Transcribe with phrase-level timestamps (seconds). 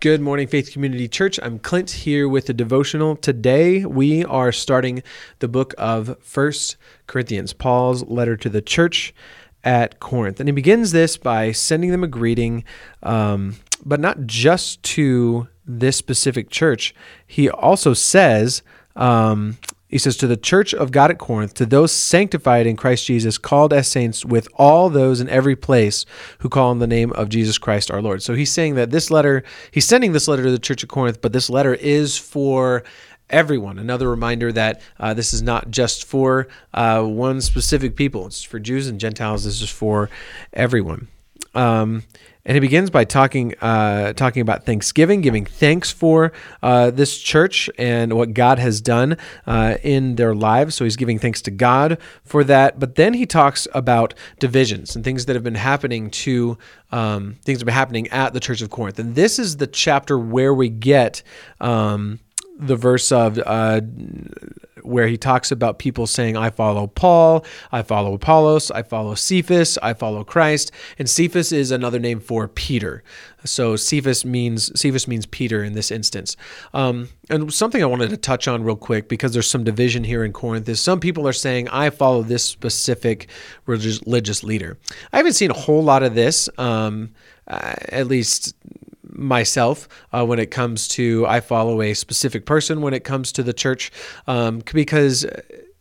[0.00, 1.40] Good morning, Faith Community Church.
[1.42, 3.16] I'm Clint here with the devotional.
[3.16, 5.02] Today we are starting
[5.40, 6.76] the book of First
[7.08, 9.12] Corinthians, Paul's letter to the church
[9.64, 10.38] at Corinth.
[10.38, 12.62] And he begins this by sending them a greeting,
[13.02, 16.94] um, but not just to this specific church.
[17.26, 18.62] He also says,
[18.94, 19.58] um,
[19.88, 23.38] he says, To the church of God at Corinth, to those sanctified in Christ Jesus,
[23.38, 26.04] called as saints, with all those in every place
[26.38, 28.22] who call on the name of Jesus Christ our Lord.
[28.22, 31.20] So he's saying that this letter, he's sending this letter to the church of Corinth,
[31.20, 32.84] but this letter is for
[33.30, 33.78] everyone.
[33.78, 38.58] Another reminder that uh, this is not just for uh, one specific people, it's for
[38.58, 40.10] Jews and Gentiles, this is for
[40.52, 41.08] everyone.
[41.54, 42.04] Um,
[42.48, 47.68] and he begins by talking uh, talking about Thanksgiving, giving thanks for uh, this church
[47.76, 50.74] and what God has done uh, in their lives.
[50.74, 52.80] So he's giving thanks to God for that.
[52.80, 56.56] But then he talks about divisions and things that have been happening to
[56.90, 58.98] um, things that have been happening at the Church of Corinth.
[58.98, 61.22] And this is the chapter where we get.
[61.60, 62.20] Um,
[62.60, 63.80] the verse of uh,
[64.88, 69.78] where he talks about people saying, I follow Paul, I follow Apollos, I follow Cephas,
[69.78, 70.72] I follow Christ.
[70.98, 73.02] And Cephas is another name for Peter.
[73.44, 76.36] So Cephas means Cephas means Peter in this instance.
[76.74, 80.24] Um, and something I wanted to touch on real quick because there's some division here
[80.24, 83.28] in Corinth is some people are saying I follow this specific
[83.66, 84.78] religious leader.
[85.12, 87.10] I haven't seen a whole lot of this, um,
[87.46, 88.54] uh, at least
[89.18, 93.42] myself uh, when it comes to I follow a specific person when it comes to
[93.42, 93.90] the church
[94.26, 95.26] um, because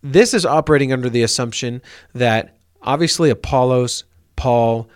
[0.01, 1.81] this is operating under the assumption
[2.13, 4.03] that obviously Apollos,
[4.35, 4.89] Paul,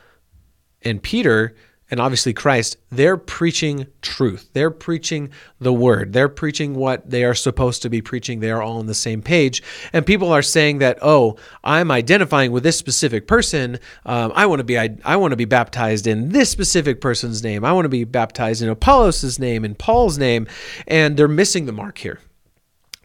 [0.82, 1.56] and Peter
[1.92, 4.50] and obviously Christ, they're preaching truth.
[4.54, 6.14] They're preaching the word.
[6.14, 8.40] They're preaching what they are supposed to be preaching.
[8.40, 9.62] They are all on the same page.
[9.92, 13.78] And people are saying that, oh, I'm identifying with this specific person.
[14.06, 17.44] Um, I want to be I, I want to be baptized in this specific person's
[17.44, 17.66] name.
[17.66, 20.48] I want to be baptized in Apollos' name, in Paul's name,
[20.88, 22.20] and they're missing the mark here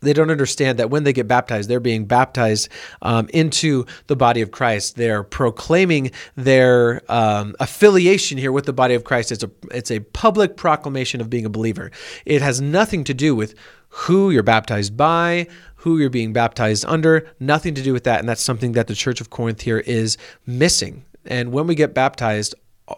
[0.01, 2.69] they don't understand that when they get baptized, they're being baptized
[3.03, 4.97] um, into the body of Christ.
[4.97, 9.33] They're proclaiming their um, affiliation here with the body of Christ.
[9.33, 11.91] It's a it's a public proclamation of being a believer.
[12.25, 13.55] It has nothing to do with
[13.89, 15.47] who you're baptized by,
[15.77, 17.29] who you're being baptized under.
[17.41, 20.19] Nothing to do with that, and that's something that the Church of Corinth here is
[20.47, 21.05] missing.
[21.25, 22.55] And when we get baptized,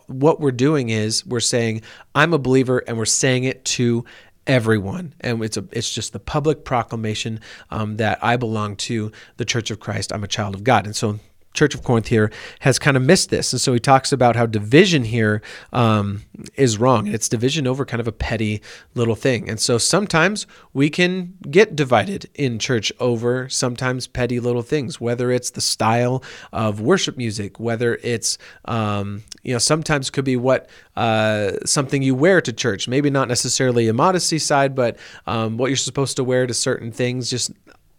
[0.07, 1.83] what we're doing is we're saying,
[2.15, 4.05] I'm a believer, and we're saying it to
[4.49, 9.45] everyone, and it's a it's just the public proclamation um, that I belong to the
[9.45, 10.13] Church of Christ.
[10.13, 11.21] I'm a child of God, and so
[11.59, 12.31] Church of Corinth here
[12.61, 13.53] has kind of missed this.
[13.53, 15.43] And so he talks about how division here
[15.73, 16.23] um,
[16.55, 17.09] is wrong.
[17.09, 18.63] It's division over kind of a petty
[18.95, 19.51] little thing.
[19.51, 25.33] And so sometimes we can get divided in church over sometimes petty little things, whether
[25.33, 30.71] it's the style of worship music, whether it's, um, you know, sometimes could be what
[30.97, 32.87] uh, something you wear to church.
[32.87, 36.93] Maybe not necessarily a modesty side, but um, what you're supposed to wear to certain
[36.93, 37.51] things, just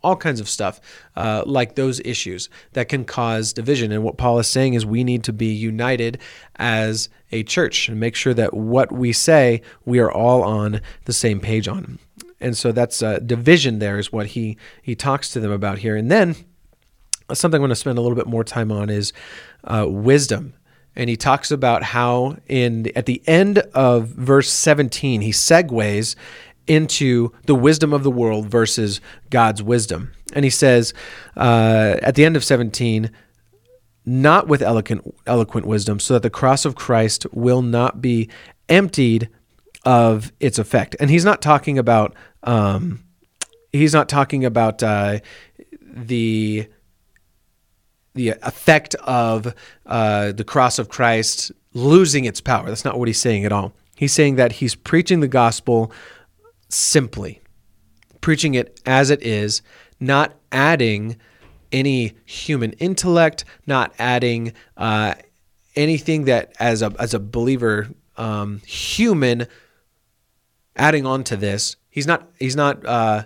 [0.03, 0.79] all kinds of stuff
[1.15, 3.91] uh, like those issues that can cause division.
[3.91, 6.19] And what Paul is saying is we need to be united
[6.55, 11.13] as a church and make sure that what we say, we are all on the
[11.13, 11.99] same page on.
[12.39, 15.95] And so that's uh, division there is what he, he talks to them about here.
[15.95, 16.35] And then
[17.33, 19.13] something I'm going to spend a little bit more time on is
[19.65, 20.53] uh, wisdom
[20.95, 26.15] and he talks about how in at the end of verse 17 he segues
[26.69, 30.13] into the wisdom of the world versus God's wisdom.
[30.33, 30.93] And he says
[31.35, 33.11] uh, at the end of 17,
[34.05, 38.29] not with eloquent, eloquent wisdom, so that the cross of Christ will not be
[38.69, 39.29] emptied
[39.83, 40.95] of its effect.
[40.99, 43.03] And he's not talking about um,
[43.71, 45.19] he's not talking about uh,
[45.81, 46.67] the
[48.15, 49.53] the effect of
[49.85, 52.67] uh, the cross of Christ losing its power.
[52.67, 53.73] That's not what he's saying at all.
[53.95, 55.91] He's saying that he's preaching the gospel
[56.69, 57.41] simply,
[58.21, 59.61] preaching it as it is,
[59.99, 61.17] not adding
[61.71, 65.13] any human intellect, not adding uh,
[65.75, 69.47] anything that as a as a believer um, human
[70.75, 71.75] adding on to this.
[71.89, 73.25] He's not he's not uh,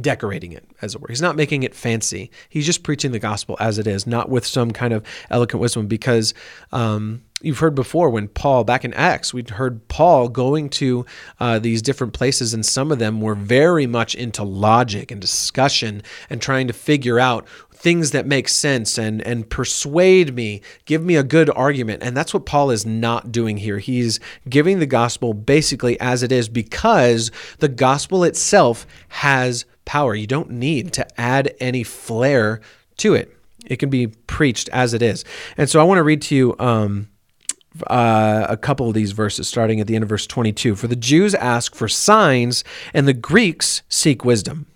[0.00, 1.08] decorating it, as it were.
[1.08, 2.30] He's not making it fancy.
[2.48, 5.86] He's just preaching the gospel as it is, not with some kind of eloquent wisdom.
[5.86, 6.34] Because
[6.72, 11.04] um, you've heard before when Paul, back in Acts, we'd heard Paul going to
[11.40, 16.02] uh, these different places, and some of them were very much into logic and discussion
[16.30, 21.16] and trying to figure out things that make sense and and persuade me give me
[21.16, 25.34] a good argument and that's what Paul is not doing here he's giving the gospel
[25.34, 30.14] basically as it is because the gospel itself has power.
[30.14, 32.60] You don't need to add any flair
[32.98, 33.36] to it.
[33.66, 35.24] It can be preached as it is.
[35.56, 37.08] And so I want to read to you um,
[37.86, 40.76] uh, a couple of these verses, starting at the end of verse 22.
[40.76, 44.66] For the Jews ask for signs, and the Greeks seek wisdom.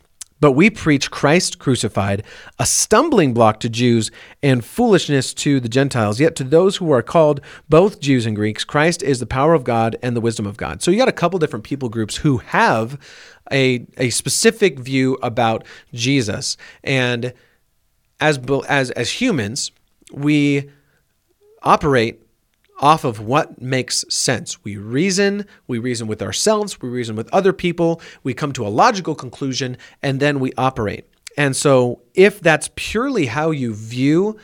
[0.40, 2.22] But we preach Christ crucified,
[2.58, 4.10] a stumbling block to Jews
[4.42, 6.20] and foolishness to the Gentiles.
[6.20, 9.64] Yet to those who are called, both Jews and Greeks, Christ is the power of
[9.64, 10.80] God and the wisdom of God.
[10.80, 13.00] So you got a couple different people groups who have
[13.50, 16.56] a, a specific view about Jesus.
[16.84, 17.32] And
[18.20, 19.72] as, as, as humans,
[20.12, 20.70] we
[21.62, 22.22] operate
[22.78, 24.62] off of what makes sense.
[24.64, 28.68] We reason, we reason with ourselves, we reason with other people, we come to a
[28.68, 31.06] logical conclusion, and then we operate.
[31.36, 34.38] And so, if that's purely how you view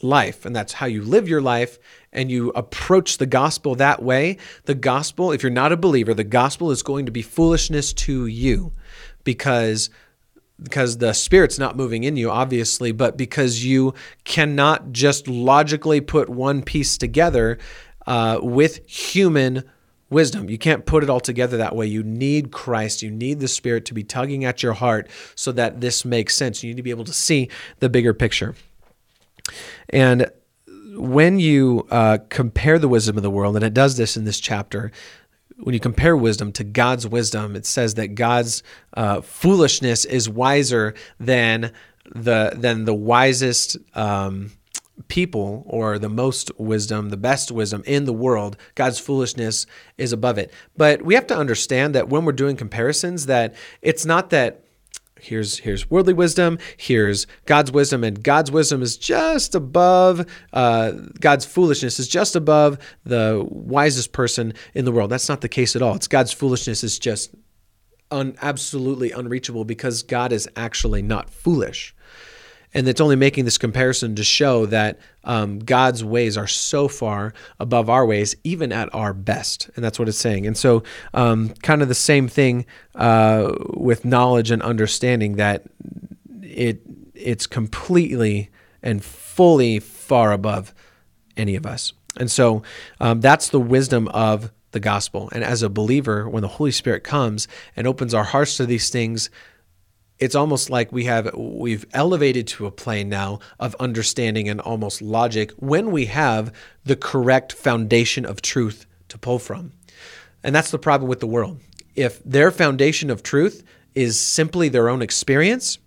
[0.00, 1.78] life and that's how you live your life,
[2.12, 6.24] and you approach the gospel that way, the gospel, if you're not a believer, the
[6.24, 8.72] gospel is going to be foolishness to you
[9.24, 9.88] because
[10.62, 13.94] because the spirit's not moving in you obviously but because you
[14.24, 17.58] cannot just logically put one piece together
[18.06, 19.64] uh, with human
[20.12, 20.48] wisdom.
[20.48, 21.86] You can't put it all together that way.
[21.86, 23.02] You need christ.
[23.02, 26.62] You need the spirit to be tugging at your heart so that this makes sense.
[26.62, 27.48] You need to be able to see
[27.80, 28.54] the bigger picture.
[29.88, 30.30] And
[30.94, 34.38] when you uh, compare the wisdom of the world and it does this in this
[34.38, 34.92] chapter
[35.58, 38.62] when you compare wisdom to God's wisdom, it says that God's
[38.94, 41.72] uh, foolishness is wiser than
[42.14, 44.52] the than the wisest um,
[45.08, 48.56] people or the most wisdom, the best wisdom in the world.
[48.74, 49.66] God's foolishness
[49.98, 50.52] is above it.
[50.76, 54.61] But we have to understand that when we're doing comparisons, that it's not that
[55.22, 56.58] here's here's worldly wisdom.
[56.76, 58.04] Here's god's wisdom.
[58.04, 64.52] And god's wisdom is just above uh, god's foolishness is just above the wisest person
[64.74, 65.10] in the world.
[65.10, 65.94] That's not the case at all.
[65.94, 67.34] It's god's foolishness is just
[68.10, 71.94] un, absolutely unreachable because god is actually not foolish
[72.74, 77.34] and it's only making this comparison to show that um, God's ways are so far
[77.60, 79.70] above our ways, even at our best.
[79.76, 80.46] And that's what it's saying.
[80.46, 80.82] And so,
[81.14, 85.64] um, kind of the same thing uh, with knowledge and understanding that
[86.42, 86.82] it
[87.14, 88.50] it's completely
[88.82, 90.74] and fully far above
[91.36, 91.92] any of us.
[92.18, 92.62] And so,
[93.00, 95.28] um, that's the wisdom of the gospel.
[95.32, 97.46] And as a believer, when the Holy Spirit comes
[97.76, 99.30] and opens our hearts to these things,
[100.18, 105.02] it's almost like we have we've elevated to a plane now of understanding and almost
[105.02, 106.52] logic when we have
[106.84, 109.72] the correct foundation of truth to pull from.
[110.44, 111.60] And that's the problem with the world.
[111.94, 113.62] If their foundation of truth
[113.94, 115.78] is simply their own experience,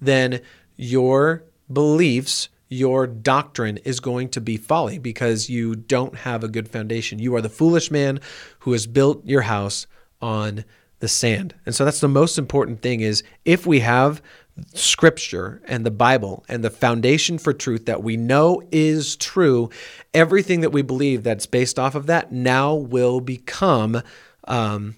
[0.00, 0.40] then
[0.76, 6.68] your beliefs, your doctrine is going to be folly because you don't have a good
[6.68, 7.18] foundation.
[7.18, 8.20] You are the foolish man
[8.60, 9.86] who has built your house
[10.22, 10.64] on
[11.00, 11.54] the sand.
[11.66, 14.22] And so that's the most important thing is if we have
[14.74, 19.70] scripture and the Bible and the foundation for truth that we know is true,
[20.14, 24.02] everything that we believe that's based off of that now will become
[24.44, 24.96] um,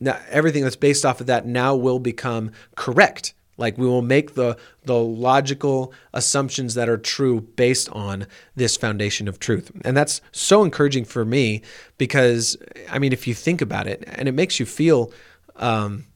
[0.00, 4.34] now everything that's based off of that now will become correct like we will make
[4.34, 9.70] the the logical assumptions that are true based on this foundation of truth.
[9.84, 11.62] And that's so encouraging for me
[11.98, 12.56] because
[12.90, 15.12] I mean if you think about it and it makes you feel
[15.56, 16.06] um,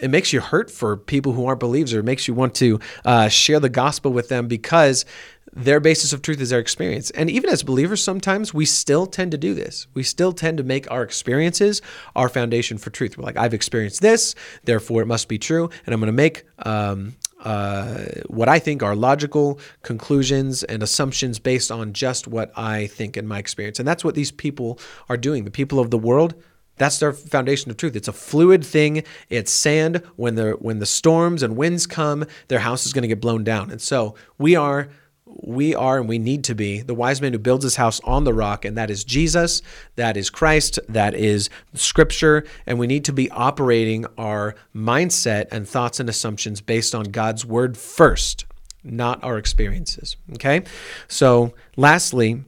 [0.00, 2.80] it makes you hurt for people who aren't believers or it makes you want to
[3.04, 5.04] uh, share the gospel with them because
[5.52, 7.10] their basis of truth is their experience.
[7.10, 9.86] And even as believers, sometimes we still tend to do this.
[9.94, 11.82] We still tend to make our experiences
[12.14, 13.16] our foundation for truth.
[13.16, 15.70] We're like, I've experienced this, therefore it must be true.
[15.86, 21.38] And I'm going to make um, uh, what I think are logical conclusions and assumptions
[21.38, 23.78] based on just what I think in my experience.
[23.78, 24.78] And that's what these people
[25.08, 25.44] are doing.
[25.44, 26.34] The people of the world,
[26.76, 27.96] that's their foundation of truth.
[27.96, 29.02] It's a fluid thing.
[29.28, 30.02] It's sand.
[30.16, 33.44] When the when the storms and winds come, their house is going to get blown
[33.44, 33.70] down.
[33.70, 34.88] And so we are
[35.36, 38.24] we are and we need to be the wise man who builds his house on
[38.24, 39.62] the rock, and that is Jesus,
[39.96, 45.68] that is Christ, that is Scripture, and we need to be operating our mindset and
[45.68, 48.46] thoughts and assumptions based on God's word first,
[48.82, 50.16] not our experiences.
[50.34, 50.62] Okay?
[51.08, 52.44] So, lastly,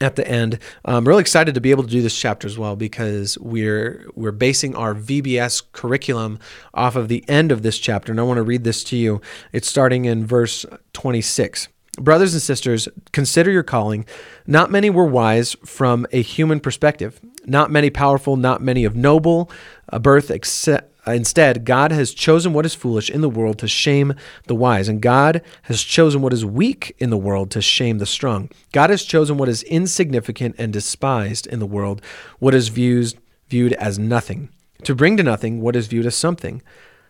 [0.00, 0.58] at the end.
[0.84, 4.32] I'm really excited to be able to do this chapter as well because we're we're
[4.32, 6.38] basing our VBS curriculum
[6.72, 9.20] off of the end of this chapter, and I want to read this to you.
[9.52, 11.68] It's starting in verse 26.
[11.98, 14.06] Brothers and sisters, consider your calling.
[14.46, 19.50] Not many were wise from a human perspective, not many powerful, not many of noble
[19.92, 20.30] uh, birth.
[20.30, 24.14] Uh, instead, God has chosen what is foolish in the world to shame
[24.46, 28.06] the wise, and God has chosen what is weak in the world to shame the
[28.06, 28.50] strong.
[28.72, 32.02] God has chosen what is insignificant and despised in the world,
[32.38, 33.14] what is viewed,
[33.48, 34.50] viewed as nothing,
[34.84, 36.62] to bring to nothing what is viewed as something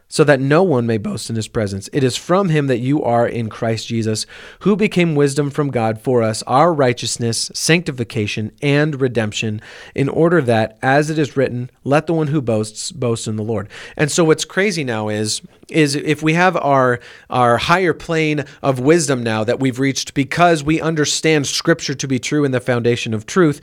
[0.08, 1.88] so that no one may boast in his presence.
[1.92, 4.26] It is from him that you are in Christ Jesus,
[4.60, 9.60] who became wisdom from God for us, our righteousness, sanctification, and redemption,
[9.94, 13.42] in order that, as it is written, let the one who boasts boast in the
[13.42, 13.68] Lord.
[13.96, 16.98] And so what's crazy now is is if we have our
[17.28, 22.18] our higher plane of wisdom now that we've reached because we understand scripture to be
[22.18, 23.60] true and the foundation of truth,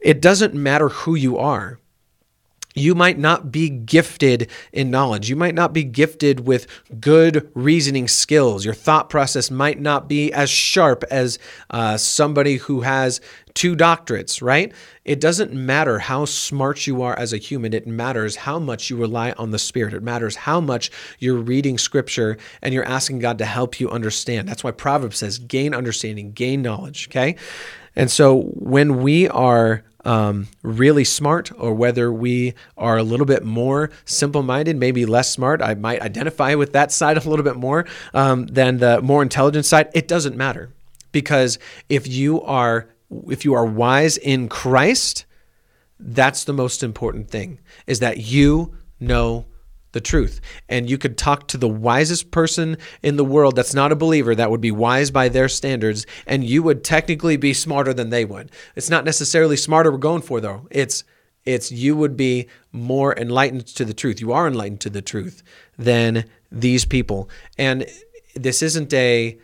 [0.00, 1.78] it doesn't matter who you are
[2.74, 5.30] you might not be gifted in knowledge.
[5.30, 6.66] You might not be gifted with
[7.00, 8.64] good reasoning skills.
[8.64, 11.38] Your thought process might not be as sharp as
[11.70, 13.20] uh, somebody who has
[13.54, 14.72] two doctorates, right?
[15.04, 17.72] It doesn't matter how smart you are as a human.
[17.72, 19.94] It matters how much you rely on the Spirit.
[19.94, 20.90] It matters how much
[21.20, 24.48] you're reading Scripture and you're asking God to help you understand.
[24.48, 27.36] That's why Proverbs says, gain understanding, gain knowledge, okay?
[27.94, 33.44] And so when we are um, really smart or whether we are a little bit
[33.44, 35.62] more simple minded, maybe less smart.
[35.62, 39.66] I might identify with that side a little bit more um, than the more intelligent
[39.66, 39.88] side.
[39.94, 40.70] It doesn't matter
[41.12, 41.58] because
[41.88, 42.88] if you are
[43.28, 45.24] if you are wise in Christ,
[46.00, 49.46] that's the most important thing is that you know
[49.94, 50.42] the truth.
[50.68, 54.34] And you could talk to the wisest person in the world that's not a believer
[54.34, 58.26] that would be wise by their standards, and you would technically be smarter than they
[58.26, 58.50] would.
[58.76, 60.68] It's not necessarily smarter we're going for though.
[60.70, 61.04] It's
[61.46, 64.20] it's you would be more enlightened to the truth.
[64.20, 65.42] You are enlightened to the truth
[65.78, 67.28] than these people.
[67.58, 67.86] And
[68.34, 69.38] this isn't a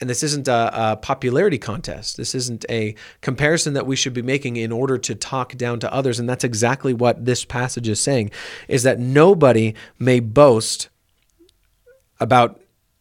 [0.00, 2.16] and this isn't a, a, popularity contest.
[2.16, 5.92] This isn't a comparison that we should be making in order to talk down to
[5.92, 6.20] others.
[6.20, 8.30] And that's exactly what this passage is saying
[8.68, 10.88] is that nobody may boast
[12.20, 12.60] about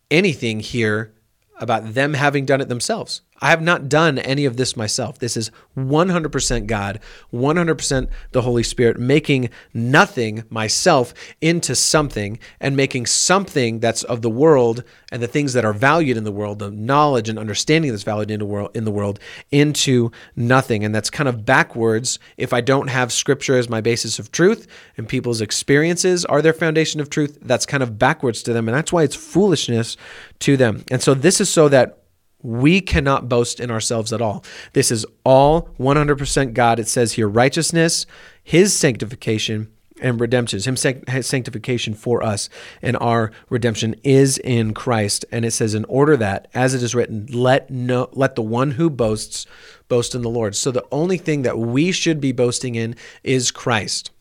[0.10, 1.14] anything here
[1.60, 3.22] about them having done it themselves.
[3.40, 5.20] I have not done any of this myself.
[5.20, 7.00] This is 100% God,
[7.34, 14.30] 100% the Holy Spirit, making nothing myself into something and making something that's of the
[14.30, 18.04] world and the things that are valued in the world, the knowledge and understanding that's
[18.04, 19.20] valued in the world, in the world
[19.52, 20.84] into nothing.
[20.84, 24.68] And that's kind of backwards if I don't have scripture as my basis of truth
[24.98, 27.38] and people's experiences are their foundation of truth.
[27.42, 28.68] That's kind of backwards to them.
[28.68, 29.96] And that's why it's foolishness
[30.40, 30.84] to them.
[30.90, 32.00] And so this is so that
[32.48, 34.42] we cannot boast in ourselves at all.
[34.72, 36.80] This is all 100% God.
[36.80, 38.06] It says here righteousness,
[38.42, 39.68] His sanctification,
[40.02, 40.60] and redemption.
[40.60, 42.50] His sanctification for us,
[42.82, 45.26] and our redemption is in Christ.
[45.30, 48.72] And it says, in order that, as it is written, let no let the one
[48.72, 49.46] who boasts
[49.90, 50.56] boast in the Lord.
[50.56, 54.12] So the only thing that we should be boasting in is Christ.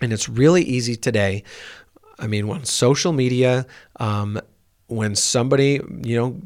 [0.00, 1.44] And it's really easy today.
[2.18, 3.66] I mean, on social media,
[3.98, 4.40] um,
[4.86, 6.40] when somebody, you know,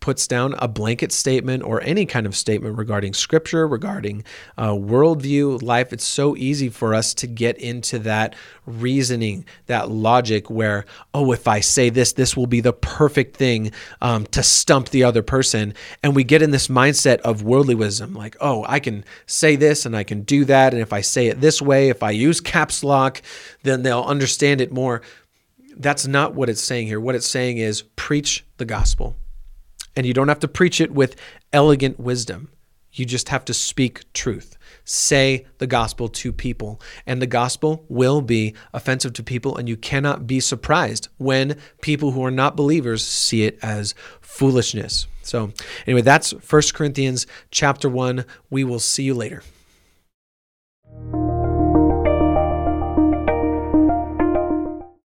[0.00, 4.24] puts down a blanket statement or any kind of statement regarding scripture, regarding
[4.58, 8.34] uh, worldview, life, it's so easy for us to get into that
[8.66, 13.72] reasoning, that logic where, oh, if I say this, this will be the perfect thing
[14.00, 15.74] um, to stump the other person.
[16.02, 19.86] And we get in this mindset of worldly wisdom like, oh, I can say this
[19.86, 20.72] and I can do that.
[20.72, 23.22] And if I say it this way, if I use caps lock,
[23.62, 25.02] then they'll understand it more.
[25.76, 27.00] That's not what it's saying here.
[27.00, 29.16] What it's saying is preach the gospel
[29.96, 31.16] and you don't have to preach it with
[31.52, 32.50] elegant wisdom.
[32.92, 34.56] You just have to speak truth.
[34.84, 36.80] Say the gospel to people.
[37.06, 39.56] And the gospel will be offensive to people.
[39.56, 45.06] And you cannot be surprised when people who are not believers see it as foolishness.
[45.22, 45.52] So,
[45.86, 48.24] anyway, that's 1 Corinthians chapter 1.
[48.50, 49.42] We will see you later.